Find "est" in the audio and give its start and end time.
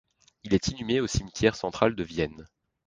0.55-0.69